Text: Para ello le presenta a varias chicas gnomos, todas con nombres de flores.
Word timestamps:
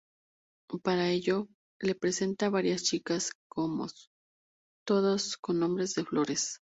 Para 0.83 1.09
ello 1.11 1.47
le 1.79 1.93
presenta 1.93 2.47
a 2.47 2.49
varias 2.49 2.81
chicas 2.81 3.33
gnomos, 3.55 4.09
todas 4.83 5.37
con 5.37 5.59
nombres 5.59 5.93
de 5.93 6.05
flores. 6.05 6.59